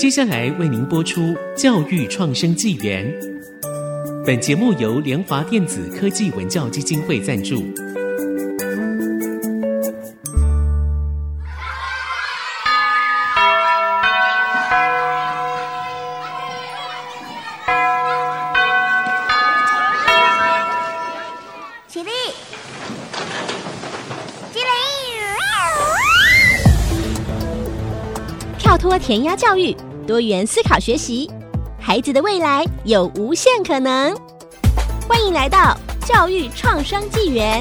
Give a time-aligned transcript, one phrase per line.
[0.00, 1.20] 接下来为您播出
[1.54, 3.06] 《教育创生纪元》。
[4.24, 7.56] 本节目由联华电子科技文教基金会赞助。
[29.10, 31.28] 填鸭教育，多元思考学习，
[31.80, 34.16] 孩子的未来有无限可能。
[35.08, 37.60] 欢迎来到教育创生纪元。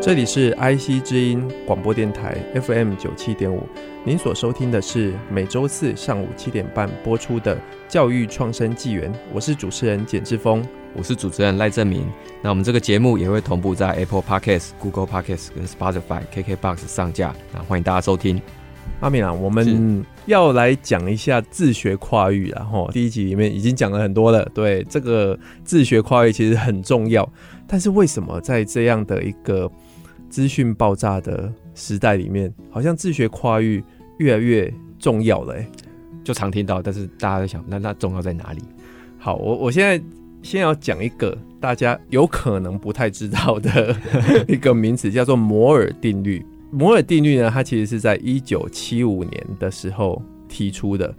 [0.00, 3.64] 这里是 IC 之音广播电台 FM 九七点五，
[4.06, 9.12] 您所收听的是每周四上午七点半播出的教育创生纪元。
[9.34, 10.64] 我是主持人简志峰。
[10.94, 12.06] 我是主持人赖正明，
[12.40, 18.40] 那我们这个节目也会同步在 Apple Podcast、Google Podcast 跟 Spotify、KKBox 上架，那欢迎大家收听。
[19.00, 24.48] 阿明啊，我们要来讲一下自学跨域，然后第一集里面已经讲了很多了。
[24.54, 27.28] 对，这个自学跨域其实很重要，
[27.66, 29.68] 但是为什么在这样的一个
[30.30, 33.82] 资讯爆炸的时代里面，好像自学跨域
[34.18, 35.54] 越来越重要了？
[35.54, 35.68] 哎，
[36.24, 38.62] 就常听到，但是大家在想，那那重要在哪里？
[39.18, 40.02] 好，我我现在。
[40.42, 43.96] 先要讲一个大家有可能不太知道的
[44.46, 46.44] 一个名词，叫做摩尔定律。
[46.70, 51.12] 摩尔定律呢，它其实是在一九七五年的时候提出的。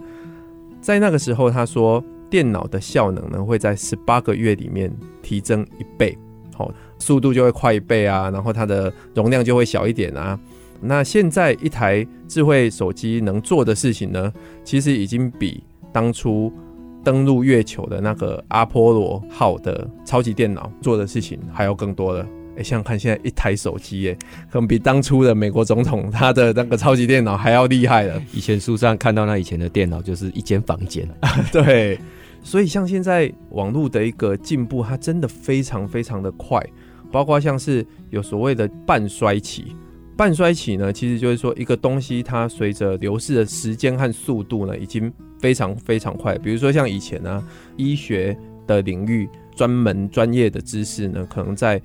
[0.80, 6.16] 在那个时候，他说电脑的效能呢会在十八个月里面提升一倍，
[6.54, 10.40] 好，速度就会快一倍啊，然后它的容量就会小一点啊。
[10.80, 14.32] 那现在一台智慧手机能做的事情呢，
[14.64, 15.62] 其实已经比
[15.92, 16.52] 当初。
[17.04, 22.26] 登陆月球的那个阿波罗号的超级电脑做的事情还要更多了。
[22.56, 24.18] 哎，想想看，现在一台手机，哎，
[24.50, 28.20] 可能比当初的美国总统他的那个超级电脑还要厉害了。
[28.34, 31.08] 以前书上看到那以前的电脑就是一间房间。
[31.50, 31.98] 对，
[32.42, 36.62] 所以像现在网络的一个进步，它真的非常非常的快，
[37.10, 39.74] 包括像是有所谓的半衰期。
[40.18, 46.36] 半衰期呢，其实就是说一个东西它随着流逝的时间和速度呢，已经非常非常快。
[46.36, 47.46] 比如说像以前呢、
[47.76, 48.36] 医学
[48.66, 51.80] 的领域专门专业的知识呢，可能在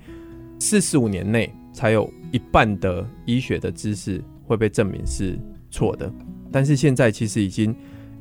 [0.58, 5.38] 四十五年内才有一半的医学的知识会被证明是
[5.70, 6.12] 错的。
[6.50, 7.72] 但是现在其实已经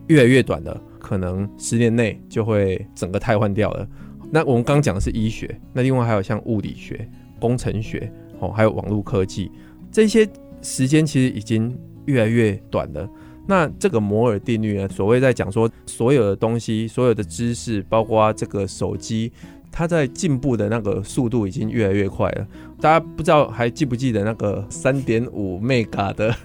[0.05, 3.87] 越来越短了，可能十年内就会整个汰换掉了。
[4.29, 7.09] 那我们刚刚讲的是医学，那另外还有像物理学、
[7.39, 9.49] 工程学哦，还有网络科技。
[9.93, 10.27] 这些
[10.61, 11.73] 时间其实已经
[12.05, 13.07] 越来越短了。
[13.47, 19.31] 那这个摩尔定律呢，所谓在讲说，所有的东西、所有的知识，包括这个手机。
[19.75, 22.47] 它在进步的那个速度已经越来越快了。
[22.83, 26.35] 大家不知道还记不记得那个三点五 mega 的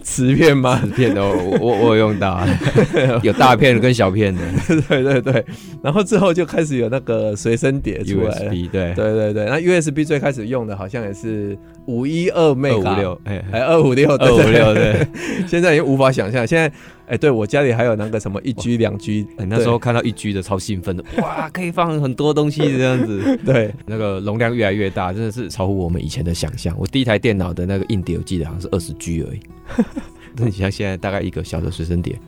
[0.00, 0.80] 磁片吗？
[0.80, 2.40] 磁片哦，我我用到，
[3.24, 4.40] 有大片的跟小片的。
[4.88, 5.44] 对对对。
[5.82, 8.54] 然后之后就开始有那个随身碟出来了。
[8.54, 9.46] USB 对对对对。
[9.46, 12.86] 那 USB 最开始用的好像也是五一二 mega。
[12.86, 15.04] 二五六，哎，二五六，二五六，对。
[15.48, 16.72] 现在已经无法想象，现在。
[17.10, 23.36] 哎、欸，对我家里还有那个什么一 G 两 G，那时候看到一 G 的超兴奋的，哇，可以放很多东西这样子。
[23.44, 26.76] 对，那个容量越来越大，真的是超乎我们以前的想象。
[26.78, 29.40] 我第一台电脑的那个硬碟，我记得好像是二十 G 而已。
[30.36, 32.18] 那你像现在大概一个小的随身碟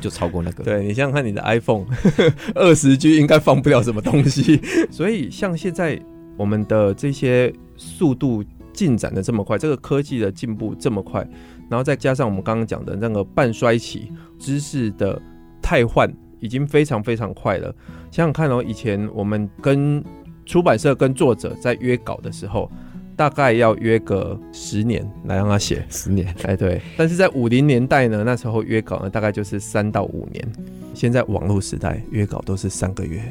[0.00, 0.64] 就超过那个。
[0.64, 1.86] 对，你想想看，你的 iPhone
[2.56, 4.60] 二十 G 应该放不了什么东西。
[4.90, 6.00] 所以像现在
[6.36, 11.26] 我们的这些速度进展的这么快，这个科技的进步这么快。
[11.70, 15.20] 然后再加上我们刚刚讲的那个半衰期，知识的
[15.62, 17.74] 汰换已经非常非常快了。
[18.10, 20.02] 想想看哦，以前我们跟
[20.52, 22.70] 出版社跟作者在约稿的时候，
[23.16, 26.78] 大概要约个十年来让他写十年，哎对。
[26.94, 30.46] 但是在五零年代呢，那时候约稿呢大概就是三到五年。
[30.92, 33.22] 现在网络时代，约稿都是三个月，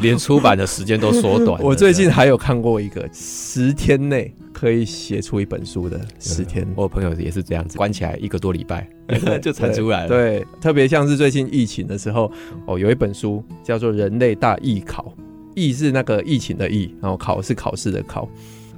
[0.00, 1.58] 连出版的时间都缩短。
[1.64, 4.30] 我最近还有看过一个十天内。
[4.52, 8.88] 可以写出一本书的十天，我朋友也是这样子，关起来一个多礼拜
[9.42, 10.08] 就产出来了。
[10.08, 12.30] 对，对，特别像是最近疫情的时候，
[12.64, 15.12] 哦，有一本书叫做《人类大艺考》，
[15.54, 18.28] 疫是那个疫情的疫，然后考是考试的考。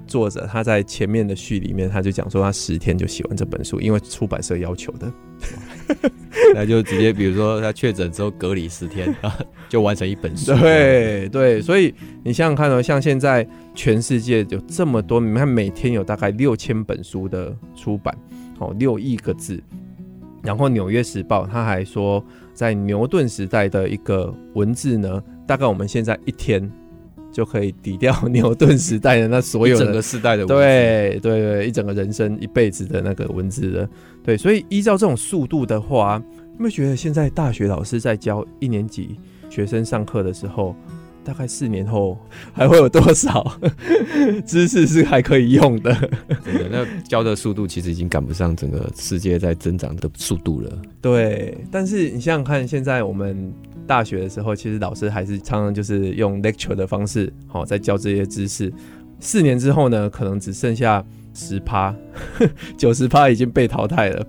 [0.07, 5.13] 作者他在前面的序里面，他就讲说他十天就写完这本书，因为出版社要求的。
[6.55, 9.37] 那就直接比如说他确诊之后隔离十天啊，
[9.69, 10.55] 就完成一本书。
[10.59, 11.93] 对对，所以
[12.23, 13.45] 你想想看哦，像现在
[13.75, 18.17] 全世界有这么多，你看每天有大概六千本书的出版，
[18.61, 19.61] 哦，六亿个字。
[20.41, 22.25] 然后《纽约时报》他还说，
[22.55, 26.71] 在牛顿时代的一个文字呢，大概我们现在一天。
[27.33, 33.87] 就可以抵掉牛顿时代的那所有的 整个时代的文字对对对，一整个人生一辈子的那个文字的。
[34.25, 36.23] 对，所以依照这种速度的话，
[36.55, 39.17] 有没有觉得现在大学老师在教一年级
[39.51, 40.75] 学生上课的时候，
[41.27, 42.17] 大概四年后
[42.53, 43.45] 还会有多少
[44.47, 45.93] 知识是还可以用的？
[46.45, 50.71] 真的，那教的速度其实已经赶不上整个世界在增长的速度了。
[51.03, 53.53] 对，但是你想想看，现在我们
[53.87, 58.73] 大学的时候，其实老师还是常常就是用 lecture 的方式，好在教这些知识。
[59.19, 61.05] 四年之后呢，可能只剩下。
[61.39, 61.95] 十趴，
[62.79, 64.27] 九十趴已经被淘汰了。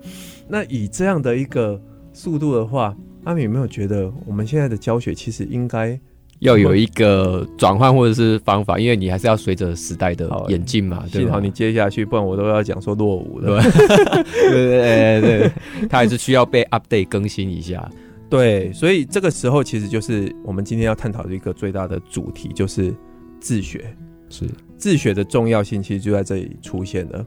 [0.50, 2.93] 那以这样的一个速度的话，
[3.23, 5.97] 阿米有没有觉得我们现在的教学其实应该
[6.39, 8.78] 要有一个转换或者是方法？
[8.78, 11.04] 因为你还是要随着时代的演进嘛。
[11.12, 13.62] 对，幸好你接下去，不然我都要讲说落伍了。
[13.62, 15.51] 对对对对，
[15.89, 17.89] 它还是需要被 update 更新一下。
[18.30, 22.94] 对，所以这个时候其实就是我们今天要探讨的一个最大的主题，就是
[23.39, 23.86] 自学。
[24.30, 24.45] 是
[24.75, 27.25] 自学的重要性，其实就在这里出现了。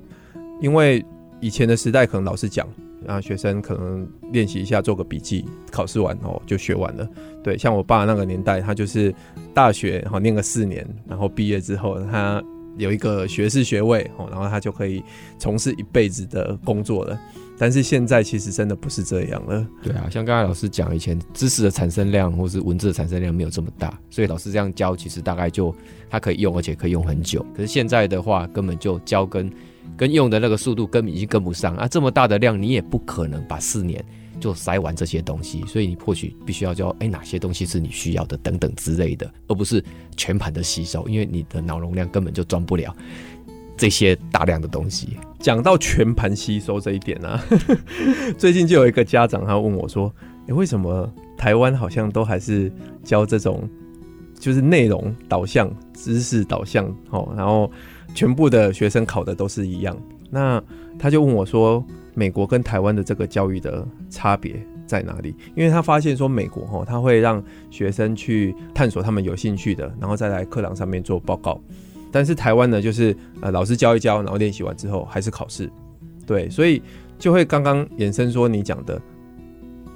[0.61, 1.03] 因为
[1.41, 2.69] 以前的时代，可能老师讲，
[3.07, 7.09] 啊，学生可能练习一下，做个笔记，考试完哦就学完了。
[7.43, 9.15] 对，像我爸那个年代，他就是
[9.55, 12.43] 大学然后念个四年，然后毕业之后，他
[12.77, 15.03] 有一个学士学位哦，然后他就可以
[15.39, 17.19] 从事一辈子的工作了。
[17.59, 19.67] 但是现在其实真的不是这样了。
[19.83, 25.75] 对啊，像刚才老师讲，以前知识的产生量或是文字的产生量没有这么大，所以老师这样教，其实大概就
[26.09, 27.45] 他可以用，而且可以用很久。
[27.55, 29.51] 可是现在的话，根本就教跟
[29.97, 31.87] 跟用的那个速度根本已经跟不上啊！
[31.87, 34.05] 这么大的量，你也不可能把四年
[34.39, 39.85] 就塞完这些东西，所以你或许必须要教，哎，哪些东西是你需要的等等之类的，而不是
[40.17, 42.95] 全盘的吸收，因为你的脑容量根本就装不了。
[43.77, 47.45] 这些大量的东西，讲到全盘吸收这一点呢、啊，
[48.37, 50.13] 最近就有一个家长他问我说
[50.49, 52.71] ：“诶，为什么台湾好像都还是
[53.03, 53.67] 教这种
[54.39, 56.95] 就是内容导向、知识导向？
[57.09, 57.71] 哦，然后
[58.15, 59.97] 全部的学生考的都是一样？
[60.31, 60.63] 那
[60.99, 61.85] 他就问我说，
[62.15, 64.55] 美国跟台湾的这个教育的差别
[64.87, 65.35] 在哪里？
[65.57, 71.61] 因为他发现说，美国哈，他会让学生去探索他们有兴趣的，然后再来课堂上面做报告。”
[72.13, 75.71] 但是台湾呢，就是呃老师教一教，然后练习完之后还是考试，
[76.27, 76.83] 对，所以
[77.19, 79.01] 就会刚刚衍生说你讲的，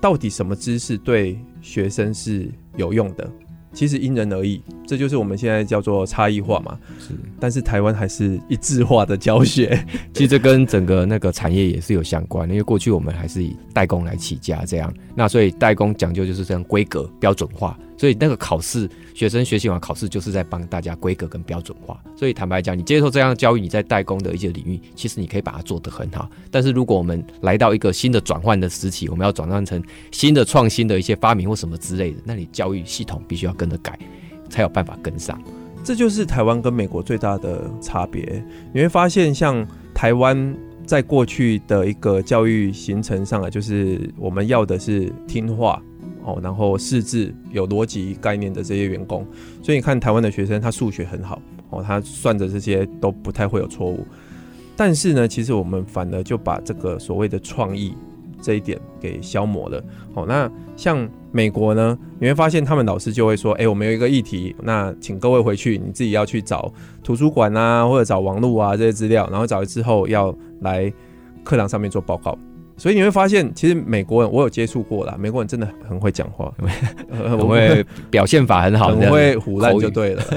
[0.01, 3.29] 到底什么知识对学生是有用的？
[3.75, 6.79] 其实因人而异，这就是我们现在叫做差异化嘛。
[6.99, 9.79] 是，但是台湾还是一致化的教学，
[10.15, 17.77] 其实这跟整个那个产业也是有相关的，因为过去我们还是以代工来起家这样，那所以代工讲究就是这样规格标准化。
[17.97, 22.03] 所以那个考试，学生学习完考试就是在帮大家规格跟标准化。
[22.17, 26.29] 所以坦白讲，你接受这样的教育，你在代工的一些领域，其实你可以把它做得很好。
[26.51, 33.99] 但是如果我们来到一个新的转换的时期，我们要转换成新的创新的一些发明或什么之类的，那你教育系统必须要跟着改，
[34.51, 35.41] 才有办法跟上。
[35.85, 38.45] 这就是台湾跟美国最大的差别。
[38.73, 40.57] 你会发现，像台湾
[40.87, 45.81] 在过去的一个教育形成上来，就是我们要的是听话。
[46.25, 49.27] 哦，然后识字有逻辑概念的这些员工，
[49.63, 51.41] 所以你看台湾的学生，他数学很好，
[51.71, 54.07] 哦，他算的这些都不太会有错误。
[54.77, 57.95] 但是呢，其实我们反而就把这个所谓的创意
[58.43, 59.85] 这一点给消磨了。
[60.15, 66.73] 哦，那像美国呢，你会发现他们老师就会说，哎，我们有一个议题，那请各位回去，你自己要去找
[67.03, 70.93] 图书馆啊，或者找网络啊这些资料，然后找了之后要来
[71.45, 72.37] 课堂上面做报告。
[72.77, 76.53] 所以你会发现，其实美国人我有接触过啦，美国人真的很会讲话，
[77.09, 80.23] 很会表现法很好，很会唬烂就对了。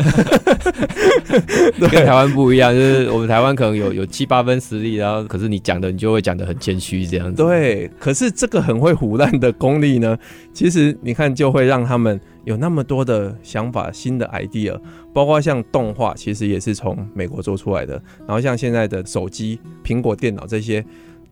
[1.92, 7.44] 跟台湾不一样，就是我们台湾可能有有七八分实力，然后可是你讲的你就会讲的很谦虚这样子。
[7.44, 10.18] 对，可是这个很会唬烂的功力呢，
[10.54, 14.80] 其实你看就会让他们有那么多的想法、新的 idea，
[15.14, 18.02] 包括像动画，其实也是从美国做出来的。
[18.20, 20.86] 然后像现在的手机、苹果电脑这些。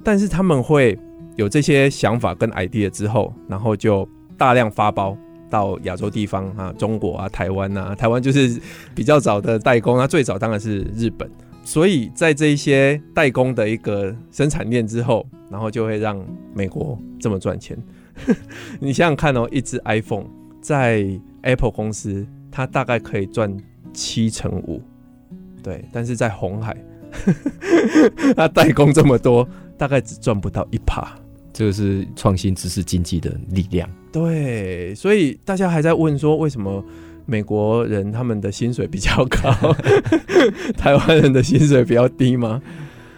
[0.06, 0.98] 但是他们会
[1.36, 4.08] 有这些想法跟 idea 之后，然后就
[4.38, 5.18] 大量发包
[5.50, 8.62] 到亚洲地方啊，中国啊，台湾啊，台湾就是
[8.94, 11.30] 比较早的代工那，最早当然是日本。
[11.64, 17.76] 所以在这一些代工的一个生产链之后，然后就会让美国这么赚钱。
[18.80, 20.28] 你想想看哦，一只 iPhone
[20.62, 21.04] 在
[21.42, 23.52] Apple 公司，它大概可以赚
[23.92, 24.80] 七成五，
[25.64, 26.78] 对，但是在红海，
[28.36, 29.48] 它代工这么多。
[29.78, 31.06] 大概只赚不到一趴，
[31.52, 33.90] 这个是创新知识经济的力量。
[34.10, 36.82] 对，所以大家还在问说，为什么
[37.26, 39.52] 美国人他们的薪水比较高，
[40.80, 42.62] 台湾人的薪水比较低吗？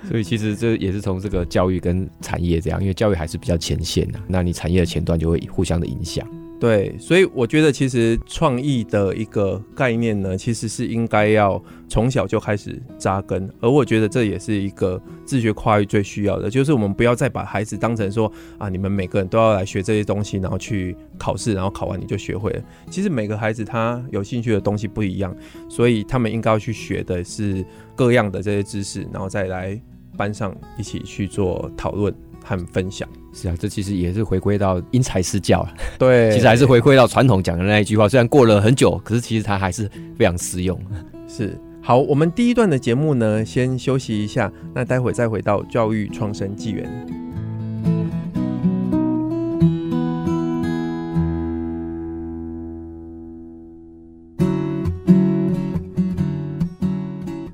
[0.09, 6.27] 所以其实这也是从这个教育跟产业这样，因为教育还是比较前线的，那你产业的前端就会互相的影响。
[6.59, 22.63] 对，所以我觉得其实创意的一个概念呢，其实是应该要从小就开始扎根，而我觉得这也是一个自学跨域最需要的，就是我们不要再把孩子当成说啊，你们每个人都要来学这些东西，然后去考试，然后考完你就学会了。
[22.89, 25.35] 其实每个孩子他有兴趣的东西不一样，
[25.69, 27.63] 所以他们应该要去学的是
[27.95, 29.79] 各样的这些知识，然后再来
[30.17, 32.11] 班上一起去做讨论。
[32.47, 33.07] 和分享。
[33.33, 35.73] 是啊，这其实也是回归到因材施教了。
[35.99, 38.07] 对， 其实还是回归到传统讲的那一句话。
[38.07, 40.79] 虽然过了很久，可是其实它还是非常实用。
[41.27, 46.89] 是，好，我们第一段的节目呢，先休息一下，那待会再回到教育创生纪元。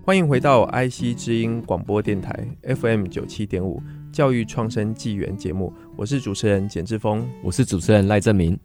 [0.05, 3.81] 欢迎回到 IC 之音广播电台 FM 九七点五。
[4.13, 8.55] 教育创生纪元节目，我是主持人简志峰，我是主持人赖正明。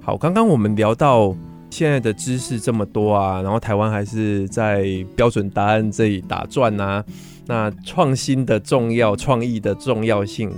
[0.00, 1.36] 好，刚刚我们聊到
[1.68, 7.04] 现在的知识这么多啊，然后台湾还是在标准答案这里打转啊。
[7.46, 10.50] 那创新的重要，创意的重要性，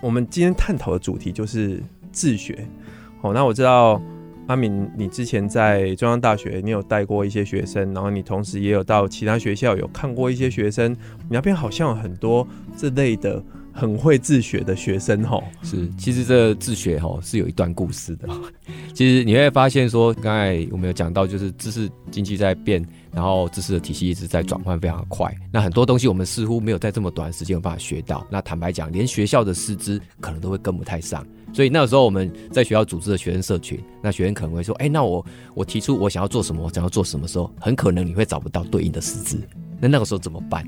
[0.00, 2.64] 我们今天探讨的主题就是自学。
[3.20, 4.00] 好，那我知道
[4.46, 12.46] 阿敏，你之前在中央大学，你有带过一些学生，然后你同时也有到其他学校有看过一些学生，你那边好像有很多
[12.76, 13.42] 这类的。
[13.72, 18.28] 很会自学的学生吼，是，其实这自学吼是有一段故事的。
[18.94, 25.34] 其实你会发现说，刚才我们有讲到，就是知识经济在变，然后知识的体系一直在转换，非常的快。
[25.50, 28.26] 那很多东西我们似乎没有在这么短的时间有办法学到。
[28.30, 31.26] 那坦白讲，连学校的师资可能都会跟不太上。
[31.54, 35.24] 所以那个时候我们在学校组织的学生社群，那学生可能会说，哎，那我
[35.54, 39.38] 我提出我想要做什么，我想要做什么时候，很可能你会找不到对应的师资。
[39.80, 40.64] 那那个时候怎么办？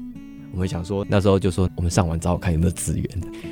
[0.55, 3.09] 我们想说，那时候就说我们上网找看有没有资源，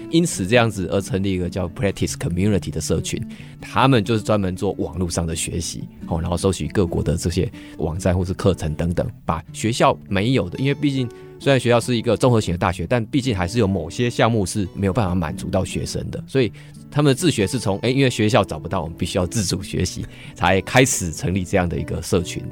[0.08, 3.20] 因此这样子而成立一个叫 Practice Community 的社群，
[3.60, 11.08] 他们就是专门做网络上的学习，哦，然后收取各国的这些网站或是课程等等，把学校没有的，因为毕竟
[11.40, 16.52] 虽然学校是一个综合型的大学，但毕竟还是有某些项目是没有办法满足到学生的，所以
[16.88, 20.06] 他们的自学是从哎，因为学校找不到，我们必须要自主学习，
[20.36, 22.44] 才开始成立这样的一个社群。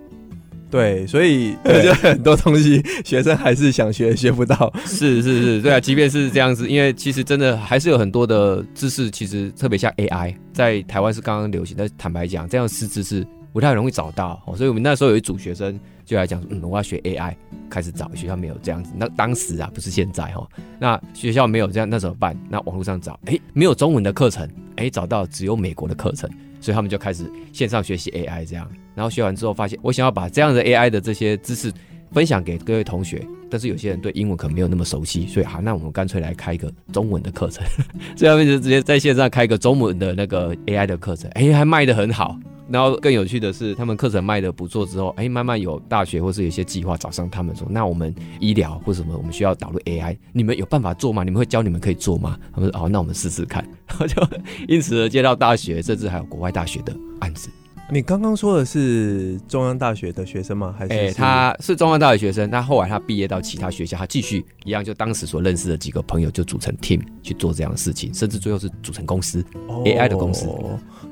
[0.70, 4.72] 对，所以就很多东西学生还是想学，学不到。
[4.86, 14.40] 是是是，对啊， 即便是这样子，因为其实真的还是有很多的知识，其实特别像 AI，在台湾是刚刚流行，但是坦白讲，这样师资是不太容易找到。
[14.56, 17.34] 所以我们那时候有一组学生就来讲，嗯，我要学 AI，
[17.68, 18.92] 开始找学校没有这样子。
[18.96, 20.48] 那当时啊，不是现在哦，
[20.78, 22.36] 那学校没有这样，那怎么办？
[22.48, 26.30] 那网络上找，哎，没有中文的课程，哎，找到只有美国的课程。
[26.62, 27.24] 所以他们就开始
[27.54, 31.72] 线上学习 AI 这样，然后学完之后发现，我想要把这样的 AI 的这些知识
[32.12, 37.64] 分享给各位同学，但是有些人对英文可能没有那么熟悉，所以好，那我们干脆来开一个中文的课程，
[38.14, 42.38] 所以他们就直接在线上开一个中文的那个 AI 的课程，哎，还卖得很好。
[42.68, 51.24] 然后更有趣的是，他们课程卖得不错之后，哎，慢慢有大学或是有些计划找上他们说，那我们医疗或什么，我们需要导入 AI，你们有办法做吗？
[51.24, 52.38] 你们会教你们可以做吗？
[52.54, 53.66] 他们说，哦，那我们试试看。
[53.88, 54.22] 然 后就
[54.68, 57.48] 因此而接到大学，甚至还有国外大学的案子。
[57.92, 60.72] 你刚刚说的是中央大学的学生吗？
[60.78, 61.00] 还是，是？
[61.00, 70.46] 哎，他是中央大学学生，那后来他毕业到其他学校，他继续一样，就当时所认识的几个朋友就组成 team 去做这样的事情，甚至最后是组成公司、哦、AI 的公司。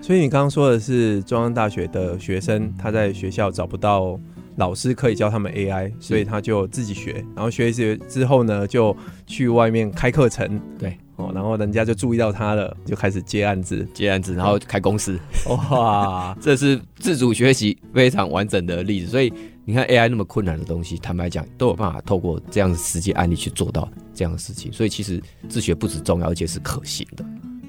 [0.00, 4.18] 所以你刚刚说的是中央大学的学生，他在学校找不到
[4.58, 8.94] 老师可以教他们 AI，所以他就自己学，然后学一学之后呢，就
[9.26, 10.60] 去外面开课程。
[10.78, 10.96] 对。
[11.16, 15.18] 哦，然后人家就注意到他了，就开始接案子，接案子，然后开公司。
[15.48, 19.08] 哇， 这是自主学习非常完整的例子。
[19.08, 19.32] 所以
[19.64, 24.72] 你看 AI 那么困难的东西，坦白讲都有办法透过这样的实际案例去做到这样的事情。
[24.72, 27.24] 所以其实自学不止重要，而且是可行的。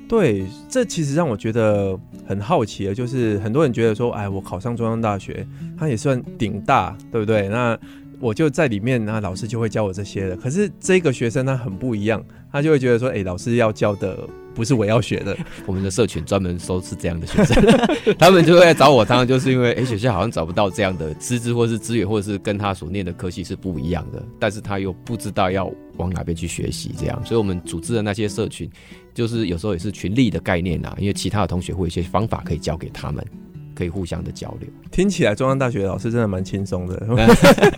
[0.09, 1.95] 对，这其实让我觉得
[2.27, 5.47] 很好奇的，就是很多人觉得说，哎，我考上中央大学，
[5.77, 7.47] 它也算顶大，对不对？
[7.47, 7.77] 那
[8.19, 10.35] 我就在里面，那老师就会教我这些的。
[10.35, 15.37] 可是这个学生他很不一样，他就会觉得说，哎、老师要教的不是我要学的。
[15.65, 17.63] 我们的社群专门收是这样的学生，
[18.17, 28.69] 他们就会来找我，当然就是因为，哎、欸，学校好像找不到这样的资质或是资源，或者是跟他所念的科系是不一样的，但是他又不知道要往哪边去学习，这样，所以我们组织的那些社群，
[29.13, 33.25] 就是有时候也是群力的概念啊，因为其他的同学会有一些方法可以教给他们。
[33.79, 34.69] 可以互相的交流。
[34.91, 37.01] 听起来中央大学的老师真的蛮轻松的。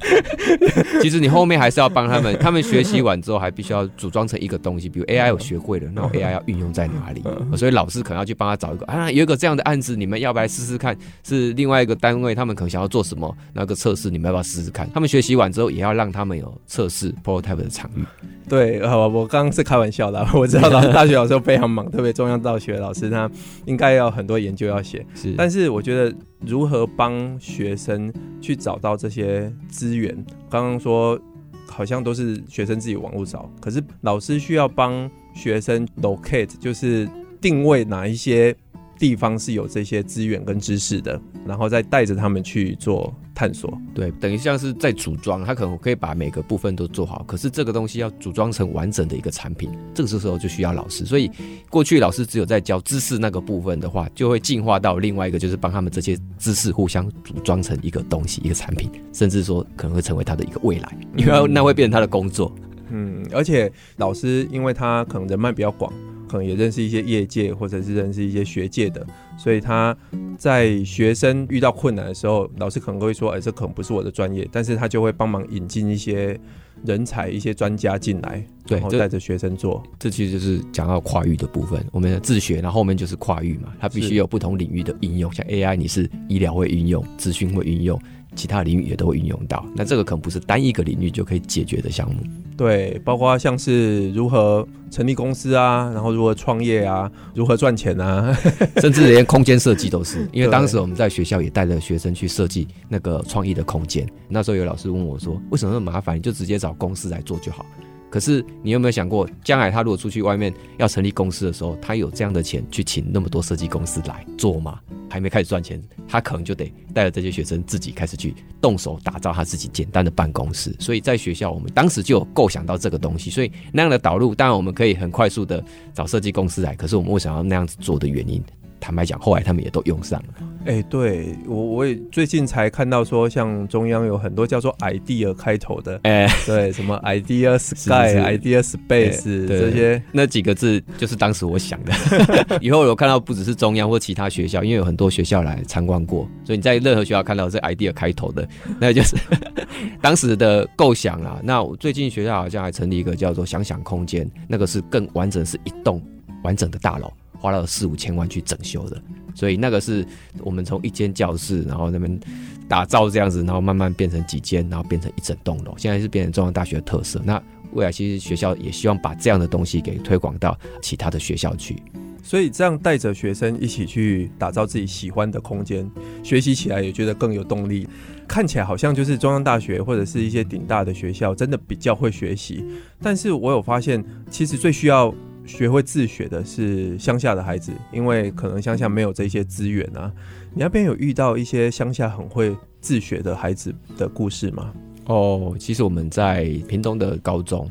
[0.99, 7.23] 其实你后面还是要帮他们， 他们学习完之后还必须要组装成一个东西，比如 AI 我学会了，那我 AI 要运用在哪里？
[7.55, 10.97] 所以老师可能要去帮他找一个啊，有一个这样的案子，你们要不要试试看？
[11.23, 14.89] 是另外一个单位，他们可能想要做什么那个测试，你们要不要试试看？
[14.91, 18.03] 他们学习完之后，也要让他们有测试 prototype 的场域。
[18.49, 23.29] 对，呃，我刚刚是开玩笑的， 我知道老师大学老师非常忙，特别中央大学老师他
[23.65, 25.05] 应该要很多研究要写。
[25.15, 30.15] 是，但是我觉得觉得如何帮学生去找到这些资源，
[30.49, 31.19] 刚刚说
[31.67, 37.09] 好像都是学生自己网络找，可是老师需要帮学生 locate，就是
[37.41, 38.55] 定位哪一些
[38.97, 43.71] 地方是有这些资源跟知识的，然后再带着他们去做探索。
[43.93, 51.05] 对，等于像是在组装，他可能可以把每个部分都做好，可是这个东西要组装成完整的一个产品，这个时候就需要老师。
[51.05, 51.29] 所以
[51.69, 62.53] 过去老师只有在教知识那个部分的话，就会进化到另外一个，就是帮他们这些知识互相组装成一个东西、一个产品，甚至说可能会成为他的一个未来，因为那会变成他的工作。
[62.89, 65.91] 嗯，而且老师因为他可能人脉比较广。
[66.31, 69.05] 可能也认识一些业界，或者是认识一些学界的，
[69.37, 69.95] 所以他
[70.37, 76.39] 在学生遇到困难的时候，老师可能会说：“哎、欸，这可能不是我的专业。”但是他就会帮忙引进一些
[76.85, 80.09] 人才、一些专家进来，对，然后带着学生做这。
[80.09, 81.85] 这其实就是讲到跨域的部分。
[81.91, 87.99] 我们的自学，然后后面就是跨域嘛，它必须有不同领域的应用，像 AI，你是医疗会应用，资讯会应用。
[88.35, 92.15] 其他领域也都会运用到，那这个可能不是单一个领域就可以解决的项目。
[92.57, 98.31] 对，包括像是如何成立公司啊，然后如何创业啊，如何赚钱啊，
[98.77, 100.27] 甚至连空间设计都是。
[100.31, 104.07] 因为当时我们在学校也带着学生去设计那个创意的空间。
[104.29, 106.17] 那时候有老师问我说：“为什么那么麻烦？
[106.17, 107.65] 你就直接找公司来做就好。”
[108.11, 114.79] 可是你有没有想过，将来他如果出去外面要成立公司的时候，他有这样的钱去请那么多设计公司来做吗？
[115.11, 120.73] 还没开始赚钱，他可能就得带着这些学生自己开始去动手打造他自己简单的办公室。
[120.79, 123.29] 所以在学校，我们当时就有构想到这个东西。
[123.29, 125.63] 所以那样的导入，当然我们可以很快速的
[125.93, 126.73] 找设计公司来。
[126.75, 128.41] 可是我们为什么要那样子做的原因？
[128.81, 130.27] 坦白讲，后来他们也都用上了。
[130.65, 141.93] 哎、欸，对我我也最近才看到说，像中央有很多叫做 idea 开头的，哎、欸，对，什么 idea sky、idea space、欸、这些那几个字，就是当时我想的。
[142.61, 148.47] 以后有看到不只是中央或其他学校，因为有很多学校来参观过，所以你在任何学校看到这 idea 开头的，
[148.79, 149.15] 那就是
[150.01, 151.39] 当时的构想啦。
[151.43, 155.99] 那我最近学校好像还成立一个叫做想想空间，那个是更完整，是一栋
[156.43, 157.11] 完整的大楼。
[157.41, 159.01] 花了四五千万去整修的，
[159.33, 160.05] 所以那个是
[160.41, 162.19] 我们从一间教室，然后那边
[162.67, 165.73] 打造这样子，然后慢慢变成几间，然后变成一整栋楼。
[165.75, 167.19] 现在是变成中央大学的特色。
[167.25, 167.41] 那
[167.73, 171.81] 未来其实学校也希望把这样的东西给推广到其他的学校去。
[172.23, 175.89] 所以这样带着学生一起去打造自己喜欢的空间，
[176.21, 177.87] 学习起来也觉得更有动力。
[178.27, 182.63] 看起来好像就是中央大学或者是一些顶大的学校，真的比较会学习。
[183.01, 185.11] 但是我有发现，其实最需要。
[185.51, 190.11] 学会自学的是乡下的孩子，因为可能乡下没有这些资源啊。
[190.53, 194.73] 你那边有遇到一些乡下很会自学的孩子的故事吗？
[195.05, 197.69] 哦，其实我们在屏东的高中，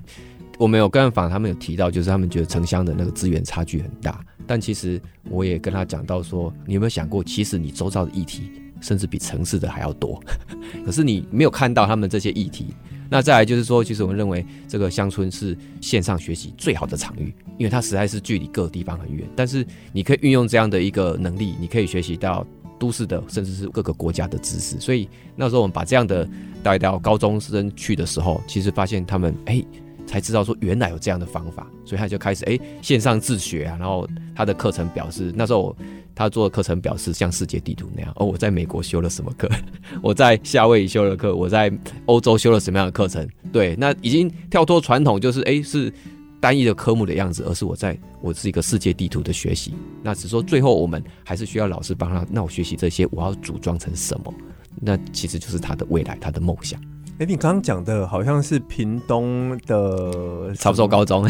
[0.59, 4.25] 我们有跟访，他们有提到，就是他们觉得城乡的那个资源差距很大。
[4.47, 10.23] 但其实我也跟他讲到说，你有没有想过，其实你周遭的议题，甚至比城市的还要多，
[10.85, 12.75] 可是你没有看到他们这些议题。
[13.11, 19.29] 那再来就是说，其实我们认为这个乡村是线上学习最好的场域，因为它实在是距离各个地方很远。
[19.35, 22.47] 但是你可以运用这样的一个能力，你可以学习到
[22.79, 24.79] 都市的甚至是各个国家的知识。
[24.79, 26.27] 所以那时候我们把这样的
[26.63, 29.63] 带到高中生去的时候，其实发现他们哎、
[30.11, 33.77] 才知道说原来有这样的方法，所以他就开始哎、线上自学啊。
[33.79, 35.77] 然后他的课程表示那时候。
[36.13, 39.49] 他做的课程表示像世界地图那样哦，我在美国修了什么课，
[40.03, 41.73] 我在夏威夷修了课，我在
[42.05, 43.27] 欧洲修了什么样的课程？
[43.51, 45.91] 对，那已经跳脱传统，就是哎是
[46.39, 49.73] 单一的科目的样子，而是我在我是一个世界地图的学习。
[50.03, 54.35] 那只说最后我们还是需要老师帮他，那我学习这些我要组装成什么？
[54.79, 56.79] 那其实就是他的未来，他的梦想。
[57.21, 61.23] 哎、欸，你刚刚讲的好像是屏东的潮州高中，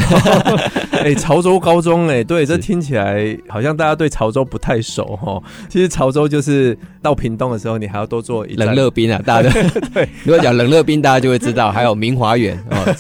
[1.03, 5.43] 哎、欸，潮州高中、欸，哎，对，这听起来好像大家对潮州不太熟哈。
[5.69, 9.51] 其实潮州就是到屏东的时候，你还要多做一冷热冰啊，大家
[9.93, 10.09] 对。
[10.23, 12.95] 如果讲冷热冰，大家就会知道，还有明华园哦。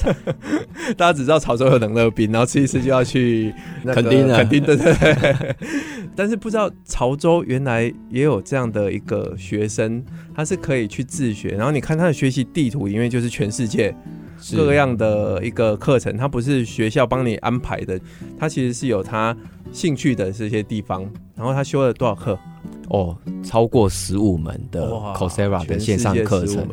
[0.97, 3.55] 大家只知道潮州有冷热冰，然后吃一次就要去
[3.95, 5.57] 肯定啊，肯定对对对。
[6.17, 12.80] 但是不知道潮州原来也有这样的一个学生，他是可以去自学，然后你看他的学习地图。
[12.89, 13.95] 因为就是全世界
[14.55, 18.01] 各样的一个课程，它不是学校帮你安排的，
[18.39, 19.37] 它其实是有他
[19.73, 21.03] 兴趣的这些地方。
[21.35, 22.39] 然后他修了多少课？
[22.89, 26.67] 哦，超过十五门的 Coursera 的线上课程，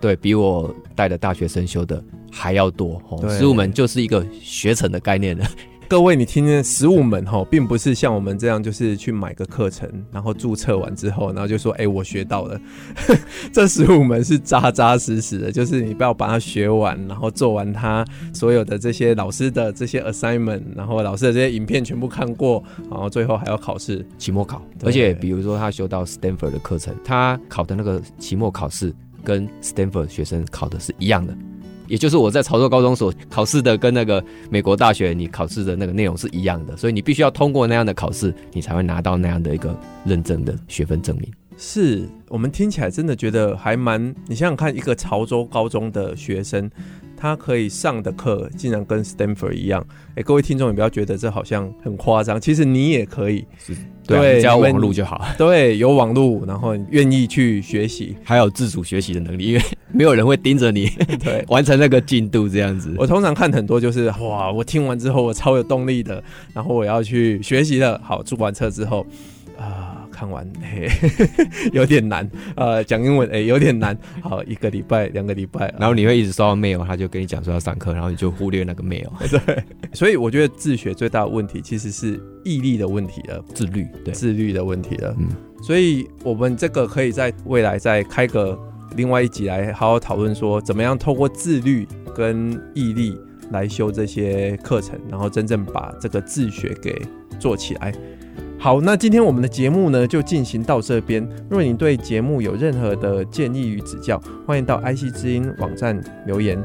[0.00, 3.28] 对，比我带的大学生修的还要多哦。
[3.28, 5.44] 十五门就是一个学程的概念了。
[5.86, 12.60] 各位，你听听十五门哈，并不是像我们这样，就是去买个课程，然后注册完之后，然后就说，哎、欸，我学到了。
[13.52, 24.62] 这十五门是扎扎实实的，就是你不要把它学完，然后做完它所有的这些老师的这些 assignment，然后老师的这些影片全部看过，然后最后还要考试，期末考。
[24.84, 28.92] 而且比如说他修到 Stanford 的课程，他考的那个期末考试
[29.22, 31.36] 跟 Stanford 学生考的是一样的。
[31.86, 41.30] 也就是我在潮州高中所考试的，跟那个美国大学你考试的那个内容是一样的，所以你必须要通过那样的考试，你才会拿到那样的一个认证的学分证明。
[41.56, 44.14] 是我们听起来真的觉得还蛮……
[44.26, 46.70] 你想想看，一个潮州高中的学生。
[47.16, 53.46] 他可以上的课竟然跟 Stanford 一样，哎、欸，各位听众也不要觉得这好像很夸张，其实你也可以，
[54.06, 59.62] 是对，只要网路就好， 对，有网路，然后愿意去学习， 还有自主学习的能力，因为
[59.92, 60.86] 没有人会盯着你，
[61.22, 62.94] 对，完成那个进度这样子。
[62.98, 68.00] 我通常看很多就是哇，我听完之后我超有动力的，然后我要去学习了。
[68.04, 69.06] 好，注完车之后
[69.58, 70.03] 啊。
[70.24, 70.88] 看完 嘿，
[71.72, 73.96] 有点难，呃，讲英文哎、欸，有点难。
[74.22, 79.06] 好，一个礼拜、两个礼拜，然后你会一直收到 mail，他就跟你讲说要上课，然后你就忽略那个 mail。
[79.28, 85.14] 对，所以我觉得自学最大的问题其实是毅力的问题了，自律，对，自律的问题了。
[85.18, 85.28] 嗯，
[85.62, 88.58] 所以我们这个可以在未来再开个
[88.96, 93.14] 另外一集来好好讨论，说怎么样透过自律跟毅力
[93.50, 97.02] 来修这些课程，然后真正把这个自学给
[97.38, 97.92] 做起来。
[98.64, 101.22] 好，那今天我们的节目呢就进行到这边。
[101.50, 106.58] 若你对节目有任何的建议与指教，欢迎到 IC 之音网站留言。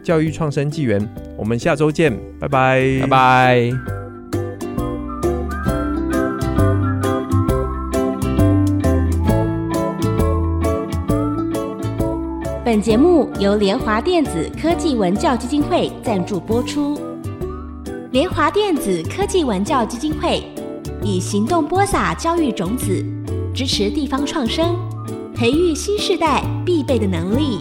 [0.00, 1.04] 教育创生纪元，
[1.36, 3.72] 我们下周见，拜拜，拜拜。
[12.64, 16.96] 本节目由联华电子科技文教基金会赞助播出。
[18.12, 20.44] 联华电子科技文教基金会。
[21.02, 23.02] 以行动播撒教育种子，
[23.54, 24.76] 支持地方创生，
[25.34, 27.58] 培育新时代必备的能力。